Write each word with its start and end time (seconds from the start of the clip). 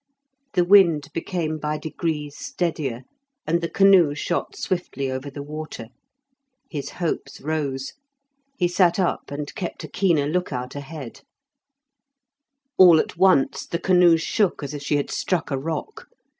The 0.53 0.65
wind 0.65 1.09
became 1.13 1.59
by 1.59 1.77
degrees 1.77 2.35
steadier, 2.35 3.03
and 3.45 3.61
the 3.61 3.69
canoe 3.69 4.15
shot 4.15 4.55
swiftly 4.55 5.11
over 5.11 5.29
the 5.29 5.43
water. 5.43 5.89
His 6.71 6.89
hopes 6.97 7.39
rose; 7.39 7.93
he 8.57 8.67
sat 8.67 8.97
up 8.97 9.29
and 9.29 9.53
kept 9.53 9.83
a 9.83 9.87
keener 9.87 10.25
look 10.25 10.51
out 10.51 10.73
ahead. 10.73 11.21
All 12.79 12.97
at 12.99 13.15
once 13.15 13.67
the 13.67 13.77
canoe 13.77 14.17
shook 14.17 14.63
as 14.63 14.73
if 14.73 14.81
she 14.81 14.95
had 14.95 15.11
struck 15.11 15.51
a 15.51 15.57
rock. 15.59 16.07